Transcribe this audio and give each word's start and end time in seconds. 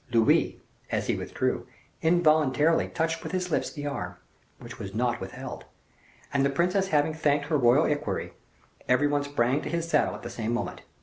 Louis, 0.11 0.59
as 0.91 1.05
he 1.05 1.15
withdrew, 1.15 1.67
involuntarily 2.01 2.87
touched 2.87 3.21
with 3.21 3.33
his 3.33 3.51
lips 3.51 3.69
the 3.69 3.85
arm, 3.85 4.15
which 4.57 4.79
was 4.79 4.95
not 4.95 5.21
withheld, 5.21 5.65
and 6.33 6.43
the 6.43 6.49
princess 6.49 6.87
having 6.87 7.13
thanked 7.13 7.49
her 7.49 7.57
royal 7.59 7.85
equerry, 7.85 8.33
every 8.87 9.05
one 9.05 9.23
sprang 9.23 9.61
to 9.61 9.69
his 9.69 9.87
saddle 9.87 10.15
at 10.15 10.23
the 10.23 10.31
same 10.31 10.55
moment. 10.55 10.81